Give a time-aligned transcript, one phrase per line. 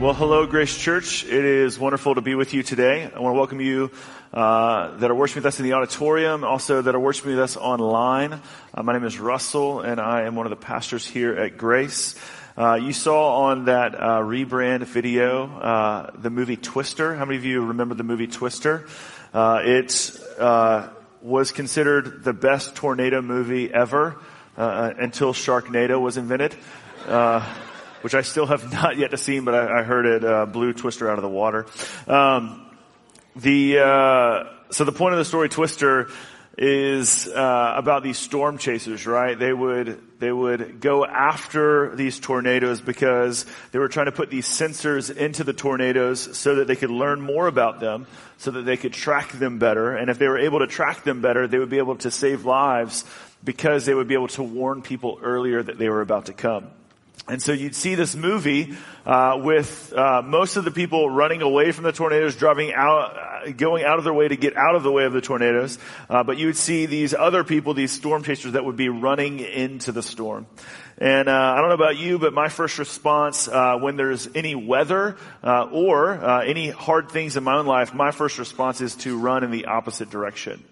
[0.00, 1.24] Well, hello, Grace Church.
[1.26, 3.04] It is wonderful to be with you today.
[3.04, 3.90] I want to welcome you
[4.32, 7.58] uh, that are worshiping with us in the auditorium, also that are worshiping with us
[7.58, 8.40] online.
[8.72, 12.14] Uh, my name is Russell, and I am one of the pastors here at Grace.
[12.56, 17.14] Uh, you saw on that uh, rebrand video uh, the movie Twister.
[17.14, 18.86] How many of you remember the movie Twister?
[19.34, 20.18] Uh, it
[21.20, 24.16] was considered the best tornado movie ever
[24.56, 26.56] until Sharknado was invented
[28.02, 31.10] which I still have not yet to but I, I heard it uh, blew Twister
[31.10, 31.66] out of the water.
[32.06, 32.66] Um,
[33.36, 36.08] the uh, so the point of the story, Twister,
[36.58, 39.38] is uh, about these storm chasers, right?
[39.38, 44.46] They would they would go after these tornadoes because they were trying to put these
[44.46, 48.76] sensors into the tornadoes so that they could learn more about them, so that they
[48.76, 49.96] could track them better.
[49.96, 52.44] And if they were able to track them better, they would be able to save
[52.44, 53.04] lives
[53.42, 56.70] because they would be able to warn people earlier that they were about to come.
[57.28, 58.76] And so you'd see this movie
[59.06, 63.52] uh, with uh, most of the people running away from the tornadoes, driving out, uh,
[63.52, 65.78] going out of their way to get out of the way of the tornadoes.
[66.08, 69.38] Uh, but you would see these other people, these storm chasers, that would be running
[69.38, 70.46] into the storm.
[70.98, 74.54] And uh, I don't know about you, but my first response uh, when there's any
[74.54, 79.44] weather or any hard things in my own life, my first response is to run
[79.44, 80.62] in the opposite direction.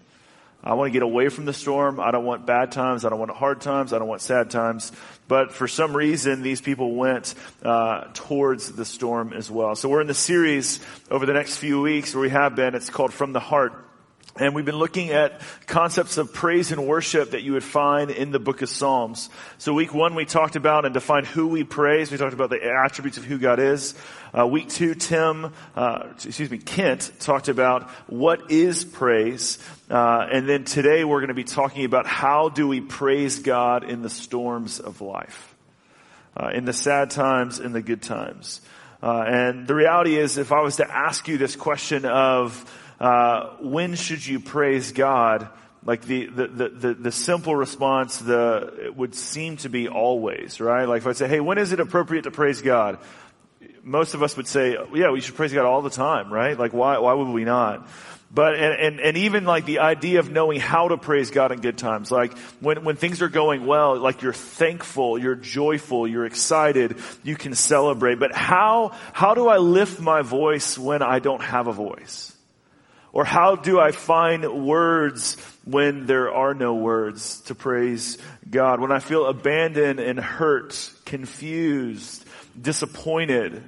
[0.63, 1.99] I want to get away from the storm.
[1.99, 3.05] I don't want bad times.
[3.05, 3.93] I don't want hard times.
[3.93, 4.91] I don't want sad times.
[5.27, 9.75] But for some reason, these people went uh, towards the storm as well.
[9.75, 12.75] So we're in the series over the next few weeks where we have been.
[12.75, 13.88] It's called From the Heart.
[14.35, 18.31] And we've been looking at concepts of praise and worship that you would find in
[18.31, 19.29] the book of Psalms.
[19.57, 22.11] So week one, we talked about and defined who we praise.
[22.11, 23.95] We talked about the attributes of who God is.
[24.37, 29.57] Uh, week two, Tim, uh, excuse me, Kent talked about what is praise.
[29.89, 33.83] Uh, and then today we're going to be talking about how do we praise God
[33.83, 35.55] in the storms of life.
[36.37, 38.61] Uh, in the sad times, in the good times.
[39.01, 42.63] Uh, and the reality is, if I was to ask you this question of,
[42.99, 45.47] uh, when should you praise God?
[45.85, 50.85] Like the, the, the, the, the simple response, the, would seem to be always, right?
[50.85, 52.99] Like if I say, hey, when is it appropriate to praise God?
[53.81, 56.59] Most of us would say, yeah, we should praise God all the time, right?
[56.59, 57.87] Like why, why would we not?
[58.31, 61.61] But, and, and, and even like the idea of knowing how to praise God in
[61.61, 62.11] good times.
[62.11, 67.35] Like when, when things are going well, like you're thankful, you're joyful, you're excited, you
[67.35, 68.19] can celebrate.
[68.19, 72.35] But how, how do I lift my voice when I don't have a voice?
[73.11, 78.17] Or how do I find words when there are no words to praise
[78.49, 78.79] God?
[78.79, 82.23] When I feel abandoned and hurt, confused,
[82.59, 83.63] disappointed,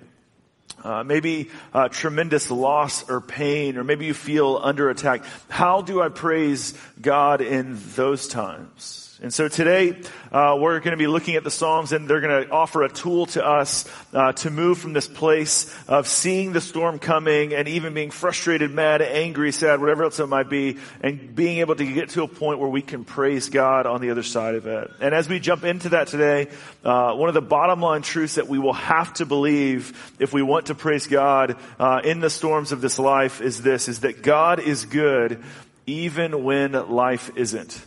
[0.84, 5.24] uh, maybe uh, tremendous loss or pain, or maybe you feel under attack.
[5.50, 9.11] How do I praise God in those times?
[9.24, 10.02] And so today,
[10.32, 12.90] uh, we're going to be looking at the Psalms and they're going to offer a
[12.90, 17.68] tool to us uh, to move from this place of seeing the storm coming and
[17.68, 21.86] even being frustrated, mad, angry, sad, whatever else it might be, and being able to
[21.86, 24.90] get to a point where we can praise God on the other side of it.
[25.00, 26.48] And as we jump into that today,
[26.84, 30.42] uh, one of the bottom line truths that we will have to believe if we
[30.42, 34.24] want to praise God uh, in the storms of this life is this, is that
[34.24, 35.44] God is good
[35.86, 37.86] even when life isn't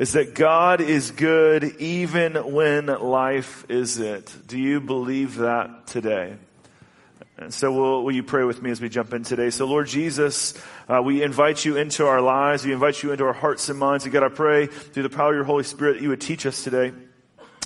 [0.00, 4.46] is that God is good even when life isn't.
[4.48, 6.36] Do you believe that today?
[7.36, 9.50] And so will, will you pray with me as we jump in today?
[9.50, 10.54] So Lord Jesus,
[10.88, 12.64] uh, we invite you into our lives.
[12.64, 14.04] We invite you into our hearts and minds.
[14.04, 16.46] And God, I pray through the power of your Holy Spirit that you would teach
[16.46, 16.94] us today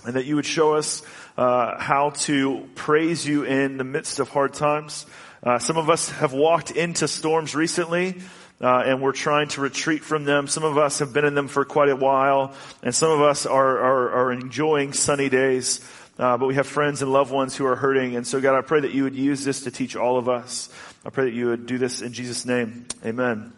[0.05, 1.03] and that you would show us
[1.39, 5.07] uh, how to praise you in the midst of hard times.
[5.41, 8.21] Uh, some of us have walked into storms recently
[8.60, 10.47] uh, and we're trying to retreat from them.
[10.47, 13.47] Some of us have been in them for quite a while, and some of us
[13.47, 15.80] are, are, are enjoying sunny days.
[16.16, 18.15] Uh, but we have friends and loved ones who are hurting.
[18.15, 20.68] And so, God, I pray that you would use this to teach all of us.
[21.04, 22.86] I pray that you would do this in Jesus' name.
[23.04, 23.53] Amen.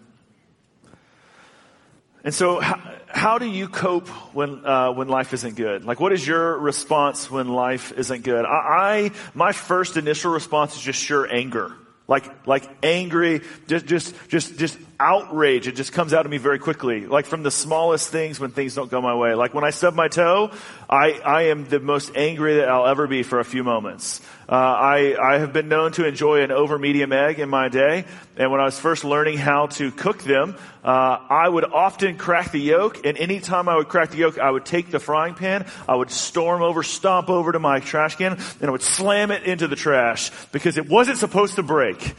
[2.24, 5.84] And so, how, how do you cope when uh, when life isn't good?
[5.84, 8.44] Like, what is your response when life isn't good?
[8.46, 11.76] I, I my first initial response is just sure anger
[12.08, 15.68] like, like angry, just, just, just, just outrage.
[15.68, 17.06] It just comes out of me very quickly.
[17.06, 19.34] Like from the smallest things when things don't go my way.
[19.34, 20.50] Like when I stub my toe,
[20.88, 24.20] I, I am the most angry that I'll ever be for a few moments.
[24.48, 28.04] Uh, I, I have been known to enjoy an over medium egg in my day.
[28.36, 32.52] And when I was first learning how to cook them, uh, I would often crack
[32.52, 33.04] the yolk.
[33.04, 36.10] And anytime I would crack the yolk, I would take the frying pan, I would
[36.10, 39.76] storm over, stomp over to my trash can, and I would slam it into the
[39.76, 42.14] trash because it wasn't supposed to break.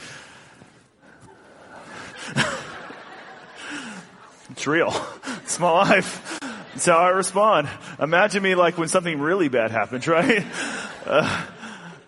[4.58, 4.92] It's real.
[5.48, 6.40] It's my life.
[6.42, 7.70] That's how I respond.
[8.02, 10.46] Imagine me like when something really bad happens, right?
[11.06, 11.46] Uh,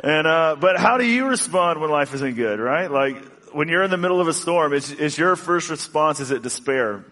[0.01, 2.91] and, uh, but how do you respond when life isn't good, right?
[2.91, 3.15] Like,
[3.53, 6.41] when you're in the middle of a storm, is, is your first response, is it
[6.41, 7.05] despair?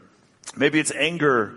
[0.58, 1.56] Maybe it's anger,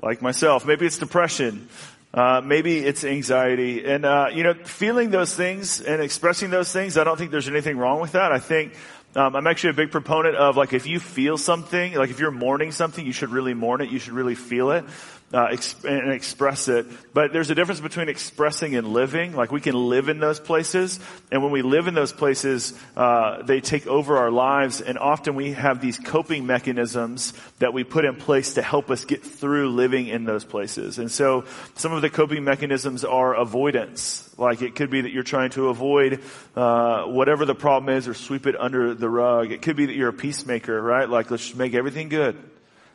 [0.00, 0.64] like myself.
[0.64, 1.68] Maybe it's depression.
[2.14, 3.84] Uh, maybe it's anxiety.
[3.84, 7.48] And, uh, you know, feeling those things and expressing those things, I don't think there's
[7.48, 8.30] anything wrong with that.
[8.30, 8.74] I think,
[9.14, 12.30] um, I'm actually a big proponent of like if you feel something, like if you're
[12.30, 13.90] mourning something, you should really mourn it.
[13.90, 14.84] You should really feel it
[15.32, 16.86] uh, exp- and express it.
[17.14, 19.34] But there's a difference between expressing and living.
[19.34, 21.00] Like we can live in those places,
[21.30, 24.80] and when we live in those places, uh, they take over our lives.
[24.80, 29.04] And often we have these coping mechanisms that we put in place to help us
[29.04, 30.98] get through living in those places.
[30.98, 31.44] And so
[31.74, 34.28] some of the coping mechanisms are avoidance.
[34.38, 36.20] Like it could be that you're trying to avoid
[36.56, 39.52] uh, whatever the problem is, or sweep it under the rug.
[39.52, 41.08] It could be that you're a peacemaker, right?
[41.08, 42.36] Like let's make everything good.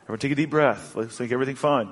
[0.02, 0.96] Everyone take a deep breath.
[0.96, 1.88] Let's make everything fine.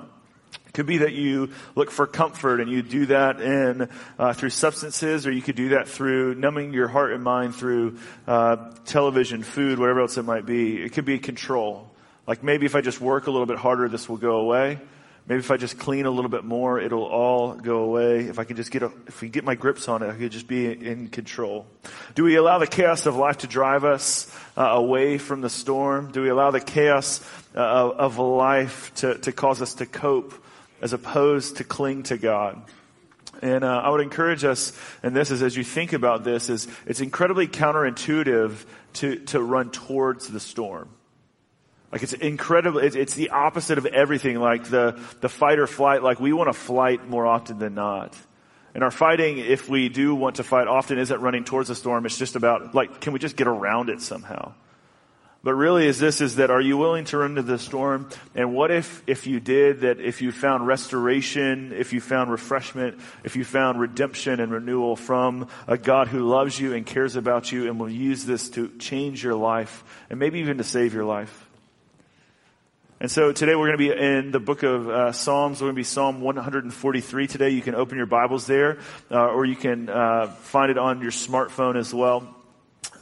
[0.77, 3.89] Could be that you look for comfort and you do that in
[4.19, 7.97] uh, through substances, or you could do that through numbing your heart and mind through
[8.27, 10.79] uh, television, food, whatever else it might be.
[10.79, 11.89] It could be control.
[12.27, 14.79] Like maybe if I just work a little bit harder, this will go away.
[15.25, 18.27] Maybe if I just clean a little bit more, it'll all go away.
[18.27, 20.31] If I can just get a, if we get my grips on it, I could
[20.31, 21.65] just be in control.
[22.13, 26.11] Do we allow the chaos of life to drive us uh, away from the storm?
[26.11, 30.35] Do we allow the chaos uh, of life to, to cause us to cope
[30.81, 32.61] as opposed to cling to God?
[33.41, 36.67] And uh, I would encourage us, and this is as you think about this, is
[36.85, 40.89] it's incredibly counterintuitive to to run towards the storm.
[41.91, 42.79] Like it's incredible.
[42.79, 44.39] It's, it's the opposite of everything.
[44.39, 48.15] Like the, the fight or flight, like we want to flight more often than not.
[48.73, 52.05] And our fighting, if we do want to fight, often isn't running towards the storm.
[52.05, 54.53] It's just about, like, can we just get around it somehow?
[55.47, 58.09] But really is this, is that are you willing to run to the storm?
[58.35, 62.99] And what if, if you did, that if you found restoration, if you found refreshment,
[63.23, 67.49] if you found redemption and renewal from a God who loves you and cares about
[67.49, 71.05] you and will use this to change your life and maybe even to save your
[71.05, 71.49] life?
[72.99, 75.61] And so today we're going to be in the book of uh, Psalms.
[75.61, 77.51] We're going to be Psalm 143 today.
[77.51, 78.79] You can open your Bibles there,
[79.09, 82.35] uh, or you can uh, find it on your smartphone as well,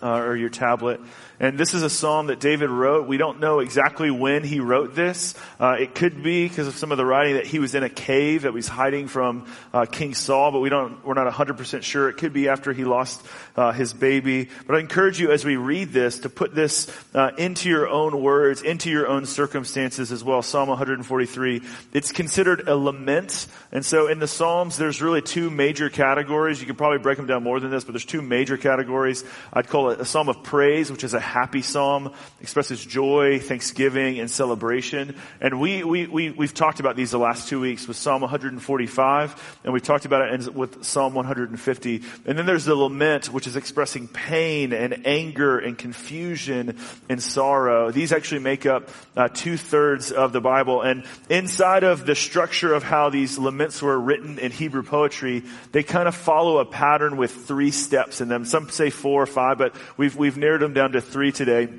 [0.02, 1.00] uh, or your tablet.
[1.40, 3.08] And this is a psalm that David wrote.
[3.08, 5.36] We don't know exactly when he wrote this.
[5.60, 7.90] Uh, it could be because of some of the writing that he was in a
[7.90, 11.06] cave that he was hiding from uh, King Saul, but we don't.
[11.06, 12.08] We're not 100 percent sure.
[12.08, 13.26] It could be after he lost
[13.58, 14.50] uh, his baby.
[14.66, 18.22] But I encourage you as we read this to put this uh, into your own
[18.22, 20.42] words, into your own circumstances as well.
[20.42, 21.62] Psalm 143.
[21.92, 26.62] It's considered a lament, and so in the Psalms, there's really two major categories.
[26.62, 29.26] You could probably break them down more than this, but there's two major categories.
[29.52, 34.30] I'd call a psalm of praise, which is a happy psalm, expresses joy, thanksgiving, and
[34.30, 35.16] celebration.
[35.42, 39.60] And we, we, we, we've talked about these the last two weeks with Psalm 145,
[39.64, 42.04] and we've talked about it with Psalm 150.
[42.26, 46.78] And then there's the lament, which is expressing pain and anger and confusion
[47.10, 47.92] and sorrow.
[47.92, 50.82] These actually make up uh, two thirds of the Bible.
[50.82, 55.84] And inside of the structure of how these laments were written in Hebrew poetry, they
[55.84, 58.46] kind of follow a pattern with three steps in them.
[58.46, 61.70] Some say four or five, but we've, we've narrowed them down to three today.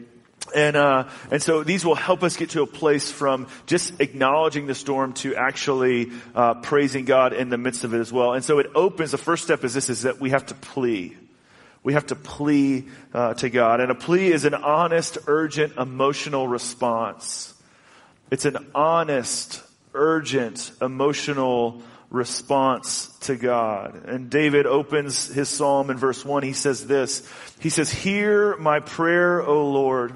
[0.55, 4.67] And uh, and so these will help us get to a place from just acknowledging
[4.67, 8.33] the storm to actually uh, praising God in the midst of it as well.
[8.33, 9.11] And so it opens.
[9.11, 11.17] The first step is this: is that we have to plea.
[11.83, 16.47] We have to plea uh, to God, and a plea is an honest, urgent, emotional
[16.47, 17.53] response.
[18.31, 19.63] It's an honest,
[19.95, 24.05] urgent, emotional response to God.
[24.07, 26.43] And David opens his psalm in verse 1.
[26.43, 27.31] He says this.
[27.61, 30.15] He says, Hear my prayer, O Lord.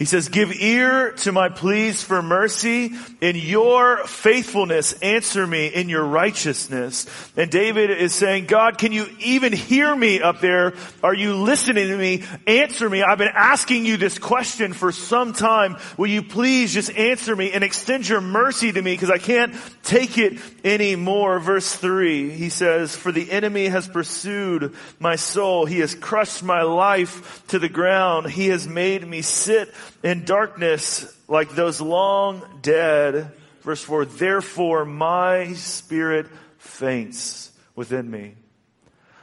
[0.00, 2.94] He says, give ear to my pleas for mercy.
[3.20, 7.06] In your faithfulness, answer me in your righteousness.
[7.36, 10.72] And David is saying, God, can you even hear me up there?
[11.02, 12.24] Are you listening to me?
[12.46, 13.02] Answer me.
[13.02, 15.76] I've been asking you this question for some time.
[15.98, 19.54] Will you please just answer me and extend your mercy to me because I can't
[19.82, 21.40] take it anymore.
[21.40, 25.66] Verse three, he says, for the enemy has pursued my soul.
[25.66, 28.30] He has crushed my life to the ground.
[28.30, 33.32] He has made me sit in darkness like those long dead.
[33.62, 36.26] Verse 4 Therefore my spirit
[36.58, 38.34] faints within me,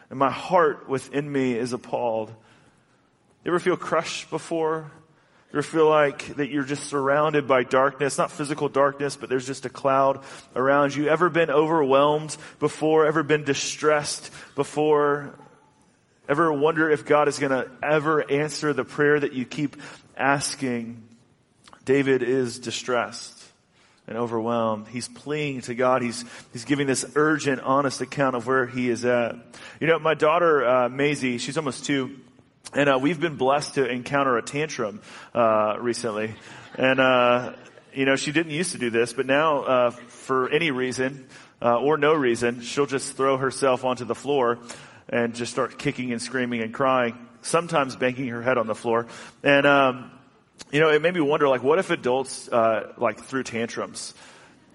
[0.09, 2.33] and my heart within me is appalled.
[3.43, 4.91] You ever feel crushed before?
[5.51, 9.47] You ever feel like that you're just surrounded by darkness, not physical darkness, but there's
[9.47, 10.21] just a cloud
[10.53, 11.07] around you?
[11.07, 13.05] Ever been overwhelmed before?
[13.05, 15.33] Ever been distressed before?
[16.27, 19.77] Ever wonder if God is going to ever answer the prayer that you keep
[20.17, 21.03] asking?
[21.85, 23.33] David is distressed
[24.07, 24.87] and overwhelmed.
[24.87, 26.01] He's pleading to God.
[26.01, 29.35] He's, he's giving this urgent, honest account of where he is at.
[29.79, 32.17] You know, my daughter, uh, Maisie, she's almost two,
[32.73, 35.01] and uh, we've been blessed to encounter a tantrum
[35.33, 36.35] uh, recently.
[36.75, 37.53] And, uh,
[37.93, 41.27] you know, she didn't used to do this, but now, uh, for any reason,
[41.61, 44.59] uh, or no reason, she'll just throw herself onto the floor
[45.09, 49.07] and just start kicking and screaming and crying, sometimes banging her head on the floor.
[49.43, 50.11] And, um,
[50.71, 54.13] you know, it made me wonder, like, what if adults, uh, like, threw tantrums?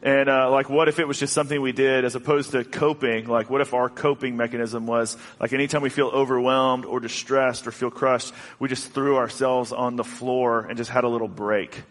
[0.04, 3.28] And uh, like, what if it was just something we did as opposed to coping?
[3.28, 7.70] Like, what if our coping mechanism was like anytime we feel overwhelmed or distressed or
[7.70, 11.84] feel crushed, we just threw ourselves on the floor and just had a little break.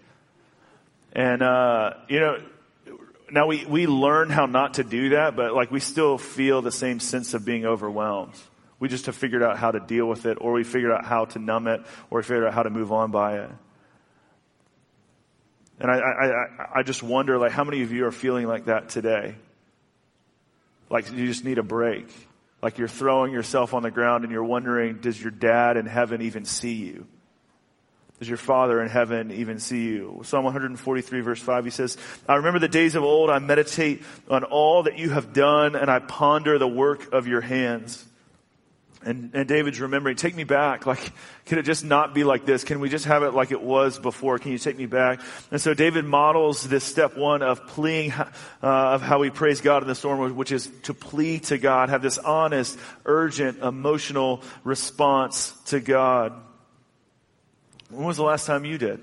[1.14, 2.42] And uh, you know,
[3.32, 6.72] now we we learn how not to do that, but like we still feel the
[6.72, 8.34] same sense of being overwhelmed.
[8.80, 11.26] We just have figured out how to deal with it, or we figured out how
[11.26, 13.50] to numb it, or we figured out how to move on by it.
[15.80, 18.90] And I, I, I just wonder, like, how many of you are feeling like that
[18.90, 19.36] today?
[20.92, 22.08] Like you just need a break.
[22.62, 26.22] Like you're throwing yourself on the ground and you're wondering, does your dad in heaven
[26.22, 27.08] even see you?
[28.22, 30.22] Does your father in heaven even see you?
[30.26, 31.98] Psalm 143 verse 5, he says,
[32.30, 35.90] I remember the days of old, I meditate on all that you have done and
[35.90, 38.06] I ponder the work of your hands.
[39.04, 40.86] And, and David's remembering, take me back.
[40.92, 41.12] Like,
[41.46, 42.64] can it just not be like this?
[42.64, 44.38] Can we just have it like it was before?
[44.38, 45.20] Can you take me back?
[45.50, 48.28] And so David models this step one of pleading, uh,
[48.62, 52.04] of how we praise God in the storm, which is to plead to God, have
[52.04, 56.34] this honest, urgent, emotional response to God.
[57.92, 59.00] When was the last time you did?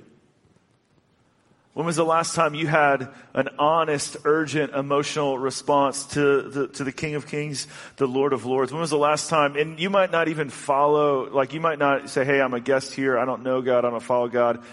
[1.75, 6.83] When was the last time you had an honest, urgent, emotional response to the, to
[6.83, 7.69] the King of Kings,
[7.99, 8.73] the Lord of Lords?
[8.73, 9.55] When was the last time?
[9.55, 12.95] And you might not even follow, like you might not say, hey, I'm a guest
[12.95, 13.17] here.
[13.17, 13.85] I don't know God.
[13.85, 14.65] I don't follow God.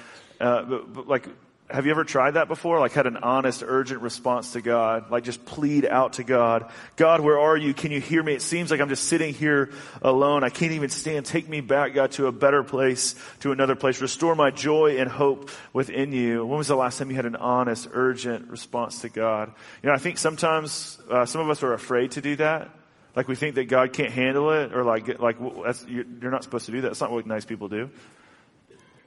[0.42, 1.28] Uh, but, but like
[1.68, 2.80] have you ever tried that before?
[2.80, 5.10] Like had an honest, urgent response to God?
[5.10, 6.70] Like just plead out to God.
[6.96, 7.74] God, where are you?
[7.74, 8.34] Can you hear me?
[8.34, 9.72] It seems like I'm just sitting here
[10.04, 10.44] alone.
[10.44, 11.26] I can't even stand.
[11.26, 14.00] Take me back, God, to a better place, to another place.
[14.00, 16.46] Restore my joy and hope within you.
[16.46, 19.52] When was the last time you had an honest, urgent response to God?
[19.82, 22.70] You know, I think sometimes, uh, some of us are afraid to do that.
[23.16, 26.74] Like we think that God can't handle it or like, like, you're not supposed to
[26.74, 26.90] do that.
[26.90, 27.90] That's not what nice people do.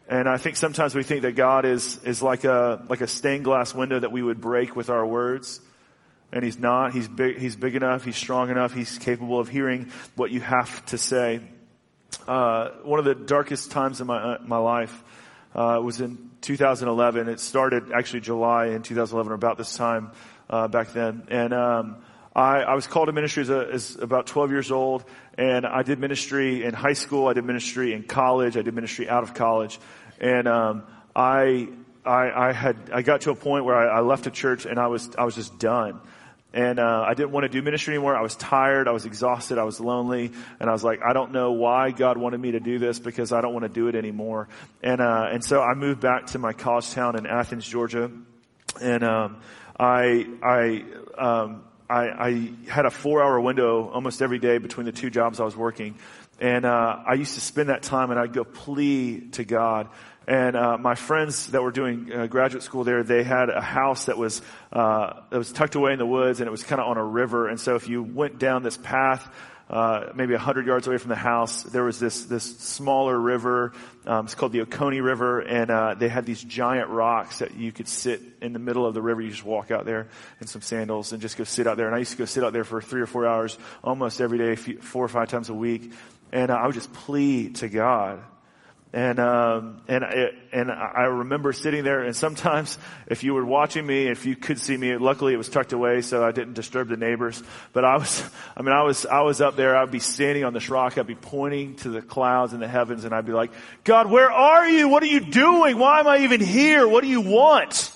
[0.08, 3.44] And I think sometimes we think that God is, is like a, like a stained
[3.44, 5.60] glass window that we would break with our words.
[6.32, 6.94] And he's not.
[6.94, 8.04] He's big, he's big enough.
[8.04, 8.72] He's strong enough.
[8.72, 11.40] He's capable of hearing what you have to say.
[12.26, 15.04] Uh, one of the darkest times in my, uh, my life,
[15.54, 17.28] uh, was in 2011.
[17.28, 20.12] It started actually July in 2011 or about this time,
[20.48, 21.26] uh, back then.
[21.28, 21.96] And, um,
[22.38, 25.04] I, I was called to ministry as, a, as about 12 years old,
[25.36, 27.26] and I did ministry in high school.
[27.26, 28.56] I did ministry in college.
[28.56, 29.80] I did ministry out of college,
[30.20, 30.84] and um,
[31.16, 31.68] I,
[32.04, 34.78] I, I had I got to a point where I, I left a church and
[34.78, 36.00] I was I was just done.
[36.54, 38.16] And uh, I didn't want to do ministry anymore.
[38.16, 38.88] I was tired.
[38.88, 39.58] I was exhausted.
[39.58, 40.32] I was lonely.
[40.60, 43.32] And I was like, I don't know why God wanted me to do this because
[43.32, 44.48] I don't want to do it anymore.
[44.82, 48.12] And uh, and so I moved back to my college town in Athens, Georgia.
[48.80, 49.40] And um,
[49.78, 50.84] I I
[51.18, 55.40] um, I, I had a four hour window almost every day between the two jobs
[55.40, 55.96] I was working.
[56.40, 59.88] And uh, I used to spend that time and I'd go plead to God.
[60.26, 64.04] And uh, my friends that were doing uh, graduate school there, they had a house
[64.04, 66.86] that was uh, that was tucked away in the woods, and it was kind of
[66.86, 67.48] on a river.
[67.48, 69.26] And so if you went down this path,
[69.70, 73.72] uh, maybe a hundred yards away from the house, there was this this smaller river.
[74.06, 77.70] Um, it's called the Oconee River, and uh, they had these giant rocks that you
[77.70, 79.20] could sit in the middle of the river.
[79.20, 80.08] You just walk out there
[80.40, 81.86] in some sandals and just go sit out there.
[81.86, 84.38] And I used to go sit out there for three or four hours almost every
[84.38, 85.92] day, four or five times a week,
[86.32, 88.22] and uh, I would just plead to God
[88.92, 93.86] and um, and it, and I remember sitting there, and sometimes if you were watching
[93.86, 96.88] me, if you could see me, luckily it was tucked away, so I didn't disturb
[96.88, 97.42] the neighbors.
[97.72, 98.22] But I was,
[98.56, 99.76] I mean, I was I was up there.
[99.76, 100.96] I'd be standing on this rock.
[100.96, 103.52] I'd be pointing to the clouds and the heavens, and I'd be like,
[103.84, 104.88] God, where are you?
[104.88, 105.78] What are you doing?
[105.78, 106.88] Why am I even here?
[106.88, 107.92] What do you want?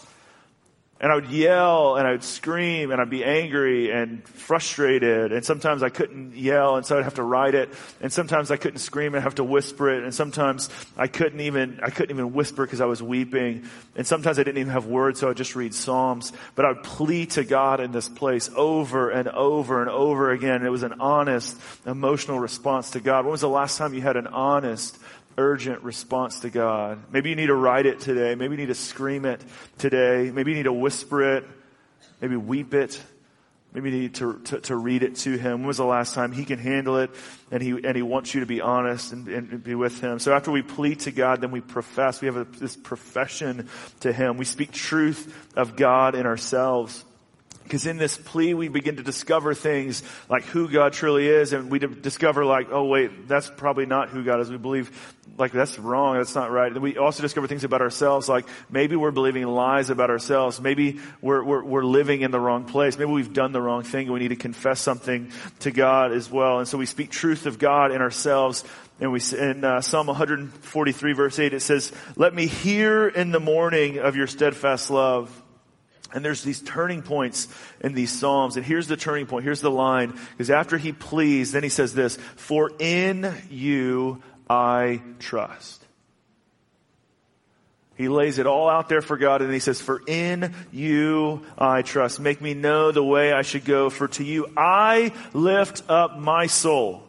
[1.03, 5.33] And I would yell and I would scream and I'd be angry and frustrated.
[5.33, 7.71] And sometimes I couldn't yell and so I'd have to write it.
[8.01, 10.05] And sometimes I couldn't scream and have to whisper it.
[10.05, 13.69] And sometimes I couldn't even, I couldn't even whisper because I was weeping.
[13.97, 16.33] And sometimes I didn't even have words so I'd just read Psalms.
[16.55, 20.57] But I would plead to God in this place over and over and over again.
[20.57, 23.25] And it was an honest, emotional response to God.
[23.25, 24.97] When was the last time you had an honest,
[25.39, 27.13] urgent response to God.
[27.13, 28.35] Maybe you need to write it today.
[28.35, 29.41] Maybe you need to scream it
[29.79, 30.31] today.
[30.33, 31.45] Maybe you need to whisper it.
[32.21, 33.01] Maybe weep it.
[33.73, 35.61] Maybe you need to, to, to, read it to him.
[35.61, 37.11] When was the last time he can handle it
[37.51, 40.19] and he, and he wants you to be honest and, and be with him?
[40.19, 42.21] So after we plead to God, then we profess.
[42.21, 43.71] We have a, this profession
[44.01, 44.37] to him.
[44.37, 47.03] We speak truth of God in ourselves.
[47.63, 51.71] Because in this plea, we begin to discover things like who God truly is, and
[51.71, 54.51] we discover like, oh wait, that's probably not who God is.
[54.51, 54.91] We believe
[55.39, 56.79] like that's wrong, that's not right.
[56.79, 60.61] We also discover things about ourselves, like maybe we're believing lies about ourselves.
[60.61, 62.99] Maybe we're, we're, we're living in the wrong place.
[62.99, 66.31] Maybe we've done the wrong thing, and we need to confess something to God as
[66.31, 66.59] well.
[66.59, 68.65] And so we speak truth of God in ourselves.
[69.01, 73.41] And we, in uh, Psalm 143 verse 8, it says, let me hear in the
[73.41, 75.43] morning of your steadfast love.
[76.15, 77.49] And there's these turning points
[77.81, 78.57] in these Psalms.
[78.57, 79.45] And here's the turning point.
[79.45, 80.19] Here's the line.
[80.33, 85.83] Because after he pleads, then he says this, for in you I trust.
[87.97, 91.81] He lays it all out there for God and he says, for in you I
[91.81, 92.21] trust.
[92.21, 93.89] Make me know the way I should go.
[93.89, 97.03] For to you I lift up my soul.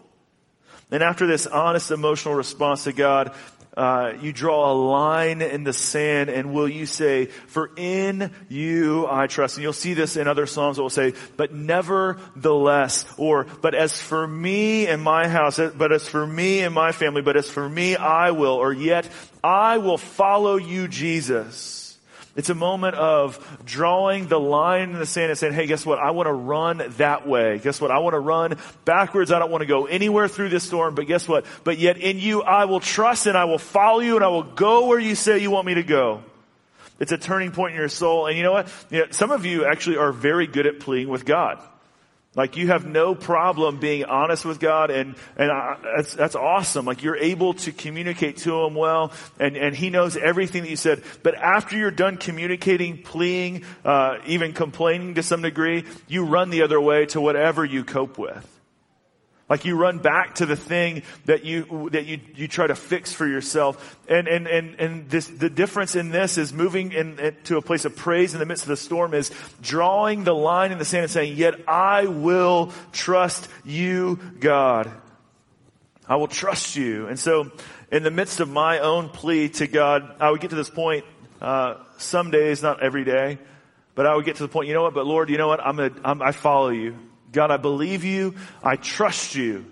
[0.90, 3.36] And after this honest emotional response to God,
[3.76, 9.08] uh, you draw a line in the sand and will you say, for in you
[9.10, 9.58] I trust.
[9.58, 14.00] And you'll see this in other Psalms that will say, but nevertheless, or, but as
[14.00, 17.68] for me and my house, but as for me and my family, but as for
[17.68, 19.10] me I will, or yet
[19.44, 21.83] I will follow you, Jesus.
[22.36, 26.00] It's a moment of drawing the line in the sand and saying, hey, guess what?
[26.00, 27.60] I want to run that way.
[27.60, 27.92] Guess what?
[27.92, 29.32] I want to run backwards.
[29.32, 31.46] I don't want to go anywhere through this storm, but guess what?
[31.64, 34.44] But yet in you, I will trust and I will follow you and I will
[34.44, 36.24] go where you say you want me to go.
[37.00, 38.26] It's a turning point in your soul.
[38.26, 38.68] And you know what?
[38.90, 41.60] You know, some of you actually are very good at pleading with God.
[42.36, 46.86] Like you have no problem being honest with God and, and I, that's, that's awesome.
[46.86, 50.76] Like you're able to communicate to Him well and, and He knows everything that you
[50.76, 51.04] said.
[51.22, 56.64] But after you're done communicating, pleading, uh, even complaining to some degree, you run the
[56.64, 58.53] other way to whatever you cope with.
[59.50, 63.12] Like you run back to the thing that you, that you, you try to fix
[63.12, 64.00] for yourself.
[64.08, 67.62] And, and, and, and this, the difference in this is moving in, in, to a
[67.62, 70.86] place of praise in the midst of the storm is drawing the line in the
[70.86, 74.90] sand and saying, yet I will trust you, God.
[76.08, 77.08] I will trust you.
[77.08, 77.52] And so
[77.92, 81.06] in the midst of my own plea to God, I would get to this point,
[81.42, 83.38] uh, some days, not every day,
[83.94, 85.60] but I would get to the point, you know what, but Lord, you know what,
[85.60, 86.98] I'm, a, I'm I follow you.
[87.34, 88.36] God, I believe you.
[88.64, 89.66] I trust you.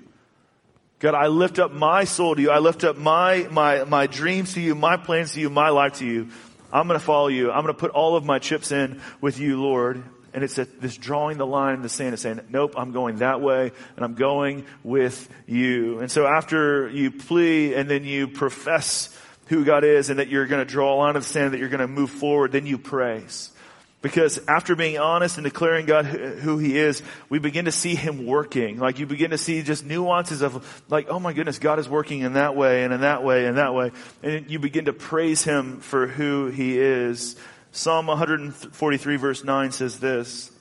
[1.00, 2.52] God, I lift up my soul to you.
[2.52, 5.94] I lift up my, my, my dreams to you, my plans to you, my life
[6.00, 6.30] to you.
[6.72, 7.52] I'm going to follow you.
[7.52, 10.04] I'm going to put all of my chips in with you, Lord.
[10.34, 13.18] And it's a, this drawing the line in the sand and saying, nope, I'm going
[13.18, 16.00] that way and I'm going with you.
[16.00, 20.48] And so after you plea and then you profess who God is and that you're
[20.48, 22.78] going to draw a line of sand, that you're going to move forward, then you
[22.78, 23.52] praise.
[24.02, 28.26] Because after being honest and declaring God who He is, we begin to see Him
[28.26, 28.80] working.
[28.80, 32.22] Like you begin to see just nuances of like, oh my goodness, God is working
[32.22, 33.92] in that way and in that way and that way.
[34.24, 37.36] And you begin to praise Him for who He is.
[37.72, 40.52] Psalm 143 verse 9 says this.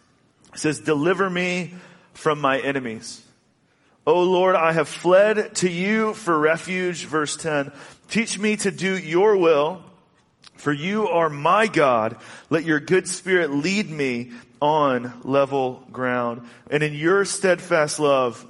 [0.52, 1.74] It says, deliver me
[2.12, 3.24] from my enemies.
[4.06, 7.04] O Lord, I have fled to you for refuge.
[7.04, 7.72] Verse 10.
[8.08, 9.82] Teach me to do your will
[10.60, 12.16] for you are my God.
[12.50, 16.46] Let your good spirit lead me on level ground.
[16.70, 18.46] And in your steadfast love,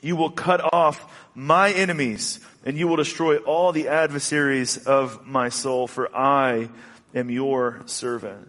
[0.00, 5.50] you will cut off my enemies and you will destroy all the adversaries of my
[5.50, 6.70] soul, for I
[7.14, 8.48] am your servant.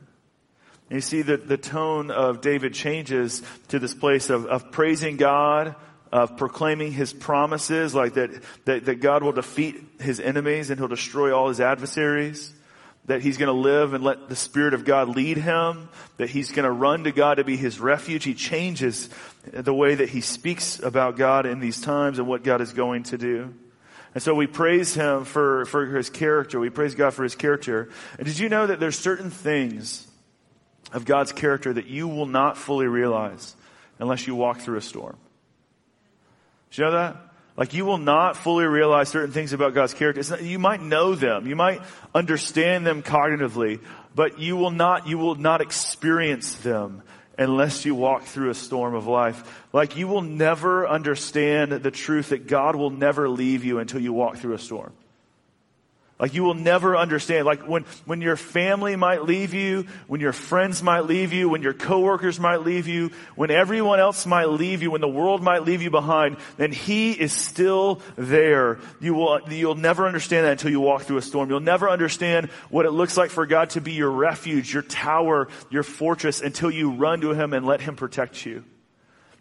[0.90, 5.18] And you see that the tone of David changes to this place of, of praising
[5.18, 5.76] God,
[6.12, 8.32] of proclaiming his promises, like that,
[8.66, 12.54] that, that God will defeat his enemies and he'll destroy all his adversaries
[13.06, 16.52] that he's going to live and let the Spirit of God lead him, that he's
[16.52, 18.24] going to run to God to be his refuge.
[18.24, 19.10] He changes
[19.52, 23.04] the way that he speaks about God in these times and what God is going
[23.04, 23.54] to do.
[24.14, 26.60] And so we praise him for, for his character.
[26.60, 27.90] We praise God for his character.
[28.18, 30.08] And did you know that there's certain things
[30.92, 33.56] of God's character that you will not fully realize
[34.00, 35.18] unless you walk through a storm?
[36.72, 37.18] Did you know that?
[37.60, 40.24] Like you will not fully realize certain things about God's character.
[40.30, 41.46] Not, you might know them.
[41.46, 41.82] You might
[42.16, 43.82] understand them cognitively.
[44.16, 47.04] but you will not, you will not experience them
[47.38, 49.66] unless you walk through a storm of life.
[49.74, 54.14] Like you will never understand the truth that God will never leave you until you
[54.14, 54.94] walk through a storm.
[56.20, 57.46] Like you will never understand.
[57.46, 61.62] Like when, when your family might leave you, when your friends might leave you, when
[61.62, 65.64] your coworkers might leave you, when everyone else might leave you, when the world might
[65.64, 68.80] leave you behind, then He is still there.
[69.00, 71.50] You will, you'll never understand that until you walk through a storm.
[71.50, 75.48] You'll never understand what it looks like for God to be your refuge, your tower,
[75.70, 78.66] your fortress until you run to Him and let Him protect you.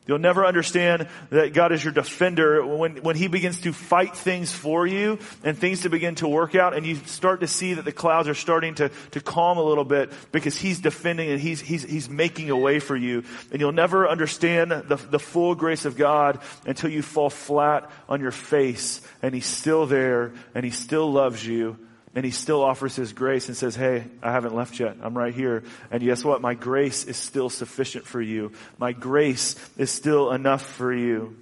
[0.09, 4.51] You'll never understand that God is your defender when, when He begins to fight things
[4.51, 7.85] for you and things to begin to work out and you start to see that
[7.85, 11.61] the clouds are starting to, to calm a little bit because He's defending and He's,
[11.61, 13.23] He's, He's making a way for you.
[13.53, 18.23] And you'll never understand the, the full grace of God until you fall flat on
[18.23, 21.79] your face and He's still there and He still loves you
[22.18, 24.96] and he still offers his grace and says, Hey, I haven't left yet.
[25.00, 25.62] I'm right here.
[25.88, 26.42] And guess what?
[26.42, 28.50] My grace is still sufficient for you.
[28.76, 31.37] My grace is still enough for you.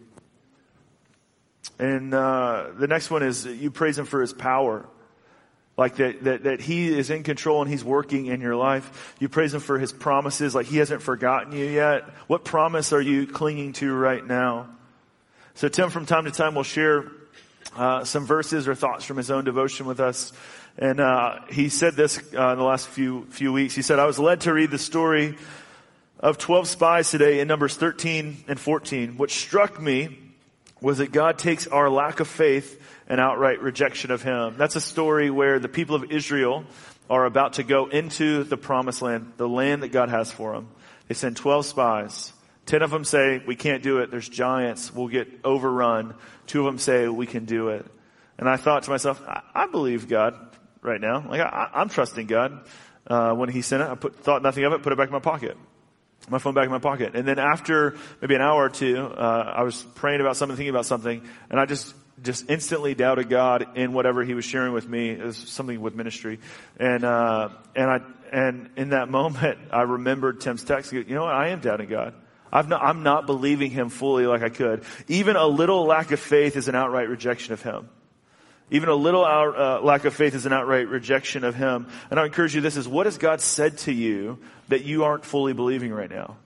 [1.79, 4.87] And uh, the next one is you praise him for his power.
[5.79, 9.17] Like that, that, that he is in control and he's working in your life.
[9.19, 12.03] You praise him for his promises, like he hasn't forgotten you yet.
[12.27, 14.69] What promise are you clinging to right now?
[15.55, 17.13] So Tim from time to time will share
[17.75, 20.33] uh, some verses or thoughts from his own devotion with us.
[20.79, 23.75] And uh, he said this uh, in the last few few weeks.
[23.75, 25.37] He said, "I was led to read the story
[26.21, 29.17] of twelve spies today in Numbers 13 and 14.
[29.17, 30.19] What struck me
[30.81, 34.57] was that God takes our lack of faith and outright rejection of Him.
[34.59, 36.65] That's a story where the people of Israel
[37.09, 40.69] are about to go into the promised land, the land that God has for them.
[41.09, 42.33] They send 12 spies.
[42.67, 44.11] Ten of them say, we can't do it.
[44.11, 44.93] There's giants.
[44.93, 46.15] We'll get overrun.
[46.49, 47.87] Two of them say, we can do it.
[48.39, 50.37] And I thought to myself, I, I believe God
[50.87, 51.25] right now.
[51.29, 52.67] Like I, am trusting God.
[53.07, 55.13] Uh, when he sent it, I put, thought nothing of it, put it back in
[55.13, 55.57] my pocket.
[56.29, 57.15] My phone back in my pocket.
[57.15, 60.71] And then after maybe an hour or two, uh, I was praying about something, thinking
[60.71, 64.89] about something, and I just, just instantly doubted God in whatever he was sharing with
[64.89, 65.11] me.
[65.11, 66.41] It was something with ministry.
[66.81, 68.01] And, uh, and I,
[68.33, 70.93] and in that moment, I remembered Tim's text.
[70.93, 71.35] You know what?
[71.35, 72.15] I am doubting God.
[72.53, 74.83] not, not believing him fully like I could.
[75.07, 77.89] Even a little lack of faith is an outright rejection of him.
[78.71, 81.89] Even a little out, uh, lack of faith is an outright rejection of Him.
[82.11, 85.25] And I encourage you this is what has God said to you that you aren't
[85.25, 86.37] fully believing right now?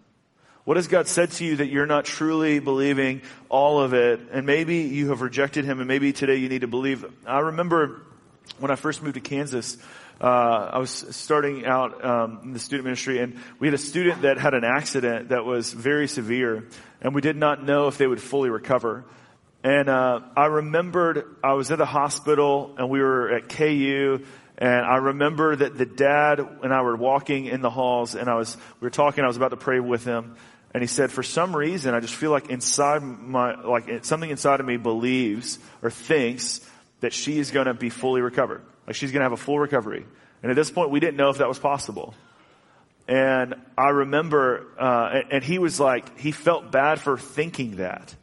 [0.64, 4.20] What has God said to you that you're not truly believing all of it?
[4.32, 7.06] And maybe you have rejected Him and maybe today you need to believe.
[7.26, 8.02] I remember
[8.58, 9.78] when I first moved to Kansas,
[10.20, 14.22] uh, I was starting out um, in the student ministry, and we had a student
[14.22, 16.66] that had an accident that was very severe,
[17.00, 19.04] and we did not know if they would fully recover.
[19.62, 24.24] And uh, I remembered I was at the hospital and we were at KU
[24.60, 28.34] and I remember that the dad and I were walking in the halls and I
[28.34, 30.36] was, we were talking, I was about to pray with him.
[30.74, 34.60] And he said, for some reason, I just feel like inside my, like something inside
[34.60, 36.60] of me believes or thinks
[37.00, 38.62] that she is going to be fully recovered.
[38.86, 40.06] Like she's going to have a full recovery.
[40.42, 42.14] And at this point, we didn't know if that was possible.
[43.08, 48.14] And I remember, uh, and, and he was like, he felt bad for thinking that.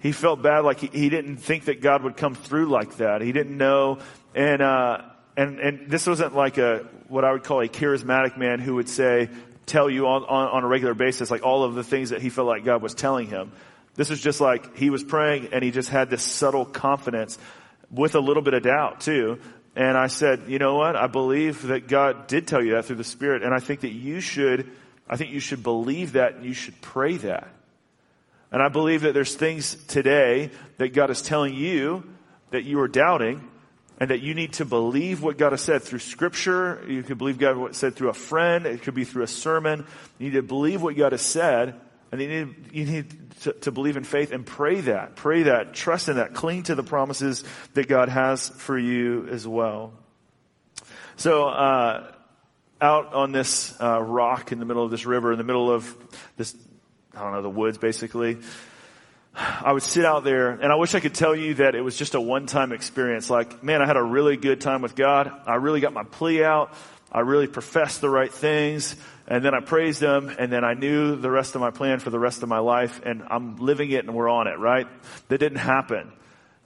[0.00, 3.20] He felt bad, like he, he didn't think that God would come through like that.
[3.20, 3.98] He didn't know,
[4.34, 5.02] and uh,
[5.36, 8.88] and and this wasn't like a what I would call a charismatic man who would
[8.88, 9.28] say,
[9.66, 12.28] tell you on, on, on a regular basis, like all of the things that he
[12.28, 13.52] felt like God was telling him.
[13.94, 17.38] This was just like he was praying, and he just had this subtle confidence
[17.90, 19.38] with a little bit of doubt too.
[19.76, 20.96] And I said, you know what?
[20.96, 23.92] I believe that God did tell you that through the Spirit, and I think that
[23.92, 24.70] you should,
[25.08, 27.48] I think you should believe that, and you should pray that.
[28.52, 32.04] And I believe that there's things today that God is telling you
[32.50, 33.48] that you are doubting
[33.98, 36.84] and that you need to believe what God has said through scripture.
[36.88, 38.66] You could believe God what said through a friend.
[38.66, 39.86] It could be through a sermon.
[40.18, 41.80] You need to believe what God has said
[42.12, 45.16] and you need, you need to, to believe in faith and pray that.
[45.16, 45.74] Pray that.
[45.74, 46.34] Trust in that.
[46.34, 49.92] Cling to the promises that God has for you as well.
[51.16, 52.12] So, uh,
[52.80, 55.94] out on this uh, rock in the middle of this river, in the middle of
[56.36, 56.56] this
[57.14, 58.38] I don't know, the woods basically.
[59.34, 61.96] I would sit out there and I wish I could tell you that it was
[61.96, 63.30] just a one time experience.
[63.30, 65.30] Like, man, I had a really good time with God.
[65.46, 66.74] I really got my plea out.
[67.12, 68.96] I really professed the right things
[69.26, 72.10] and then I praised him and then I knew the rest of my plan for
[72.10, 74.86] the rest of my life and I'm living it and we're on it, right?
[75.28, 76.12] That didn't happen.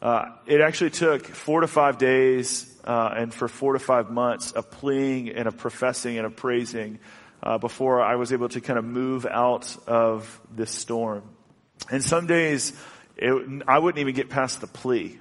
[0.03, 4.53] Uh, it actually took four to five days uh, and for four to five months
[4.53, 6.99] of pleading and of professing and of praising
[7.45, 11.23] uh, before I was able to kind of move out of this storm.
[11.91, 12.73] And some days,
[13.17, 15.19] it, I wouldn't even get past the plea.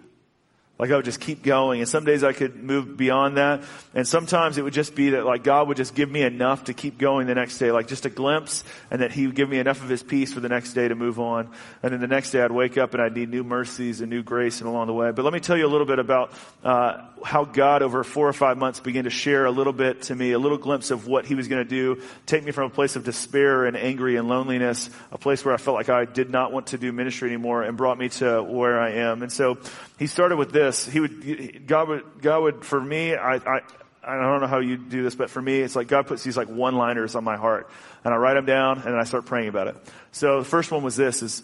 [0.80, 1.82] Like I would just keep going.
[1.82, 3.64] And some days I could move beyond that.
[3.94, 6.74] And sometimes it would just be that like God would just give me enough to
[6.74, 9.60] keep going the next day, like just a glimpse and that he would give me
[9.60, 11.50] enough of his peace for the next day to move on.
[11.84, 14.24] And then the next day I'd wake up and I'd need new mercies and new
[14.24, 15.12] grace and along the way.
[15.12, 16.34] But let me tell you a little bit about,
[16.64, 20.16] uh, how God over four or five months began to share a little bit to
[20.16, 22.70] me, a little glimpse of what he was going to do, take me from a
[22.70, 26.30] place of despair and angry and loneliness, a place where I felt like I did
[26.30, 29.24] not want to do ministry anymore and brought me to where I am.
[29.24, 29.58] And so
[30.00, 30.88] he started with this.
[30.88, 33.62] He would, God would, God would, for me, I, I,
[34.04, 36.36] I don't know how you do this, but for me, it's like God puts these
[36.36, 37.70] like one-liners on my heart
[38.04, 39.76] and I write them down and then I start praying about it.
[40.12, 41.44] So the first one was this is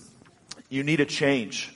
[0.67, 1.73] you need a change.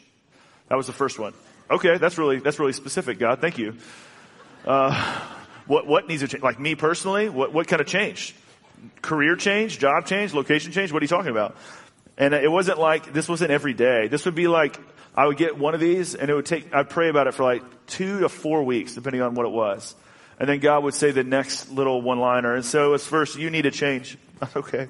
[0.67, 1.33] That was the first one.
[1.71, 3.39] Okay, that's really, that's really specific, God.
[3.39, 3.77] Thank you.
[4.65, 5.21] Uh,
[5.67, 6.43] what, what needs a change?
[6.43, 8.35] Like me personally, what, what kind of change?
[9.01, 10.91] Career change, job change, location change?
[10.91, 11.55] What are you talking about?
[12.17, 14.07] And it wasn't like, this wasn't every day.
[14.07, 14.77] This would be like,
[15.15, 17.43] I would get one of these and it would take, I'd pray about it for
[17.43, 19.95] like two to four weeks, depending on what it was.
[20.39, 22.55] And then God would say the next little one liner.
[22.55, 24.17] And so it's first, you need to change.
[24.55, 24.87] okay.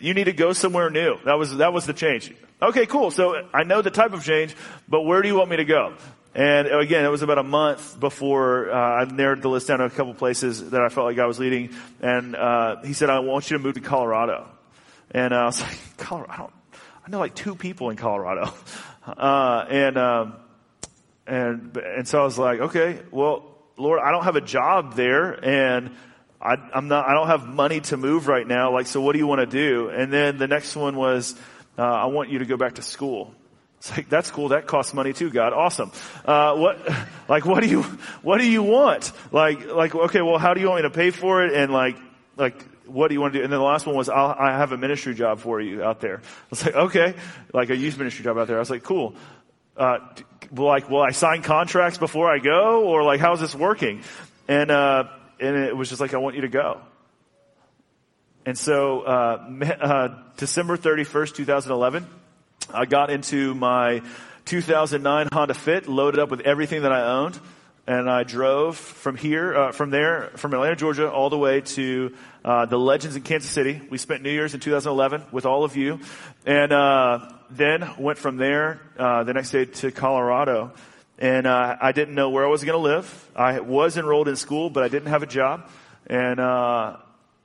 [0.00, 1.16] You need to go somewhere new.
[1.24, 2.32] That was, that was the change.
[2.60, 3.10] Okay, cool.
[3.10, 4.54] So I know the type of change,
[4.88, 5.94] but where do you want me to go?
[6.34, 9.84] And again, it was about a month before uh, I narrowed the list down to
[9.84, 11.70] a couple places that I felt like I was leading.
[12.00, 14.48] And uh, he said, "I want you to move to Colorado."
[15.12, 16.32] And uh, I was like, "Colorado?
[16.32, 16.52] I don't,
[17.06, 18.52] I know like two people in Colorado."
[19.06, 20.36] Uh, and um,
[21.26, 23.44] and and so I was like, "Okay, well,
[23.76, 25.90] Lord, I don't have a job there, and
[26.40, 27.06] I, I'm not.
[27.06, 28.72] I don't have money to move right now.
[28.72, 31.34] Like, so what do you want to do?" And then the next one was,
[31.78, 33.34] uh, "I want you to go back to school."
[33.84, 34.48] It's like, that's cool.
[34.48, 35.52] That costs money too, God.
[35.52, 35.92] Awesome.
[36.24, 36.78] Uh, what,
[37.28, 37.82] like, what do you,
[38.22, 39.12] what do you want?
[39.30, 41.52] Like, like, okay, well, how do you want me to pay for it?
[41.52, 41.98] And like,
[42.38, 43.44] like, what do you want to do?
[43.44, 46.00] And then the last one was, I'll, I have a ministry job for you out
[46.00, 46.18] there.
[46.18, 47.14] I was like, okay,
[47.52, 48.56] like a youth ministry job out there.
[48.56, 49.14] I was like, cool.
[49.76, 49.98] Uh,
[50.52, 52.84] like, will I sign contracts before I go?
[52.84, 54.02] Or like, how's this working?
[54.48, 55.04] And, uh,
[55.40, 56.80] and it was just like, I want you to go.
[58.46, 62.06] And so, uh, uh December 31st, 2011,
[62.72, 64.02] I got into my
[64.44, 67.38] 2009 Honda Fit, loaded up with everything that I owned,
[67.86, 72.14] and I drove from here, uh, from there, from Atlanta, Georgia, all the way to
[72.44, 73.80] uh, the Legends in Kansas City.
[73.90, 76.00] We spent New Year's in 2011 with all of you,
[76.46, 80.72] and uh, then went from there uh, the next day to Colorado.
[81.18, 83.30] And uh, I didn't know where I was going to live.
[83.36, 85.68] I was enrolled in school, but I didn't have a job,
[86.06, 86.96] and uh,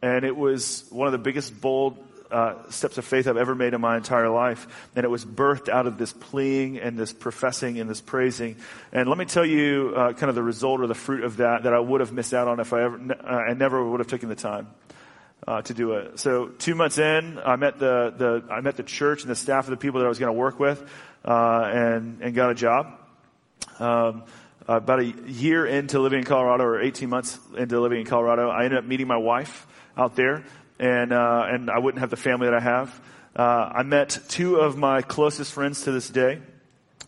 [0.02, 1.98] and it was one of the biggest bold
[2.32, 4.68] uh, steps of faith I've ever made in my entire life.
[4.96, 8.58] And it was birthed out of this pleading and this professing and this praising.
[8.92, 11.64] And let me tell you uh, kind of the result or the fruit of that
[11.64, 14.08] that I would have missed out on if I ever, uh, I never would have
[14.08, 14.68] taken the time.
[15.48, 16.20] Uh, to do it.
[16.20, 19.64] So two months in, I met the, the I met the church and the staff
[19.64, 20.84] of the people that I was going to work with,
[21.24, 23.00] uh, and and got a job.
[23.80, 24.24] Um,
[24.68, 28.66] about a year into living in Colorado, or 18 months into living in Colorado, I
[28.66, 29.66] ended up meeting my wife
[29.98, 30.44] out there
[30.80, 33.02] and uh, and I wouldn't have the family that I have.
[33.36, 36.40] Uh, I met two of my closest friends to this day,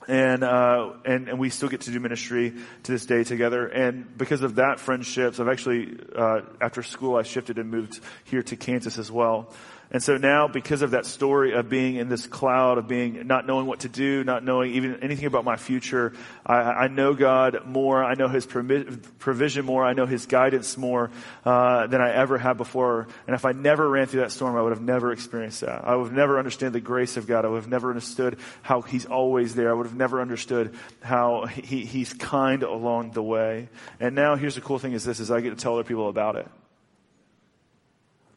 [0.08, 2.54] and uh, and and we still get to do ministry
[2.84, 3.68] to this day together.
[3.68, 8.44] And because of that friendships, I've actually uh, after school I shifted and moved here
[8.44, 9.54] to Kansas as well.
[9.94, 13.46] And so now, because of that story of being in this cloud, of being not
[13.46, 16.14] knowing what to do, not knowing even anything about my future,
[16.46, 18.02] I, I know God more.
[18.02, 19.84] I know His provision more.
[19.84, 21.12] I know His guidance more
[21.44, 23.10] uh, than I ever have before.
[23.28, 25.86] And if I never ran through that storm, I would have never experienced that.
[25.86, 27.44] I would have never understood the grace of God.
[27.44, 29.72] I would have never understood how He's always there.
[29.72, 33.68] I would have never understood how he, He's kind along the way.
[34.00, 36.08] And now, here's the cool thing: is this: is I get to tell other people
[36.08, 36.48] about it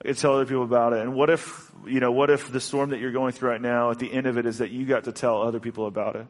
[0.05, 1.01] and tell other people about it.
[1.01, 3.91] And what if, you know, what if the storm that you're going through right now,
[3.91, 6.27] at the end of it, is that you got to tell other people about it?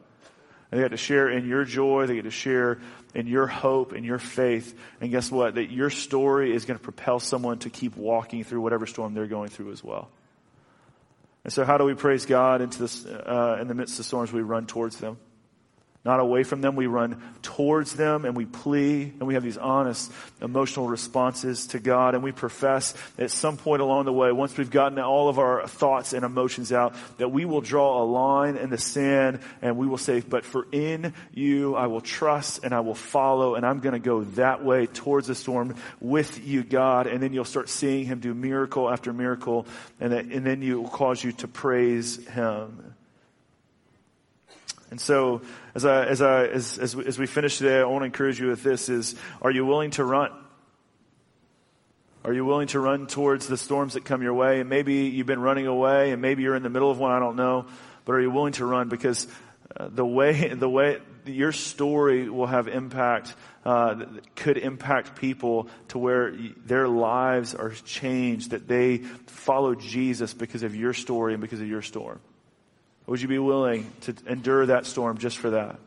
[0.71, 2.05] And they got to share in your joy.
[2.07, 2.79] They get to share
[3.13, 4.77] in your hope and your faith.
[5.01, 5.55] And guess what?
[5.55, 9.27] That your story is going to propel someone to keep walking through whatever storm they're
[9.27, 10.09] going through as well.
[11.43, 14.33] And so, how do we praise God into this, uh, in the midst of storms?
[14.33, 15.17] We run towards them
[16.05, 16.75] not away from them.
[16.75, 21.79] We run towards them and we plea and we have these honest emotional responses to
[21.79, 25.39] God and we profess at some point along the way, once we've gotten all of
[25.39, 29.77] our thoughts and emotions out, that we will draw a line in the sand and
[29.77, 33.65] we will say, but for in you I will trust and I will follow and
[33.65, 37.07] I'm going to go that way towards the storm with you, God.
[37.07, 39.65] And then you'll start seeing him do miracle after miracle
[39.99, 42.95] and, that, and then you will cause you to praise him.
[44.91, 45.41] And so,
[45.73, 48.47] as I, as I, as, as, as we finish today, I want to encourage you
[48.47, 50.31] with this is, are you willing to run?
[52.23, 54.59] Are you willing to run towards the storms that come your way?
[54.59, 57.19] And maybe you've been running away and maybe you're in the middle of one, I
[57.19, 57.67] don't know.
[58.03, 58.89] But are you willing to run?
[58.89, 59.27] Because
[59.75, 65.97] uh, the way, the way, your story will have impact, uh, could impact people to
[65.97, 71.61] where their lives are changed, that they follow Jesus because of your story and because
[71.61, 72.19] of your storm?
[73.07, 75.79] Would you be willing to endure that storm just for that?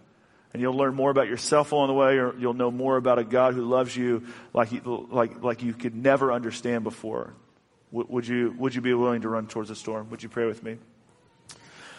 [0.52, 3.24] And you'll learn more about yourself along the way, or you'll know more about a
[3.24, 7.34] God who loves you like you, like, like you could never understand before.
[7.90, 10.10] would, you, would you be willing to run towards a storm?
[10.10, 10.78] Would you pray with me?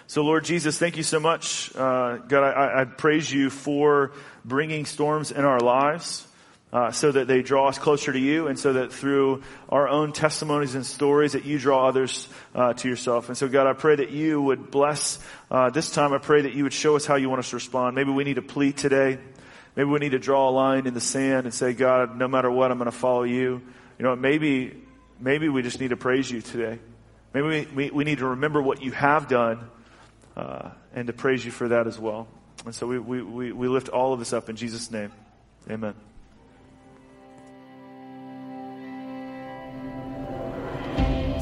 [0.09, 1.71] So, Lord Jesus, thank you so much.
[1.75, 4.11] Uh, God, I, I, praise you for
[4.43, 6.25] bringing storms in our lives.
[6.71, 10.13] Uh, so that they draw us closer to you and so that through our own
[10.13, 13.27] testimonies and stories that you draw others uh, to yourself.
[13.27, 15.17] And so God, I pray that you would bless
[15.49, 16.13] uh, this time.
[16.13, 17.95] I pray that you would show us how you want us to respond.
[17.95, 19.17] Maybe we need to plead today.
[19.75, 22.51] Maybe we need to draw a line in the sand and say, God, no matter
[22.51, 23.61] what, I'm going to follow you.
[23.97, 24.75] You know, maybe,
[25.19, 26.77] maybe we just need to praise you today.
[27.33, 29.69] Maybe we, we, we need to remember what you have done
[30.35, 32.27] uh, and to praise you for that as well.
[32.65, 35.11] And so we, we, we, we lift all of this up in Jesus' name.
[35.69, 36.08] Amen.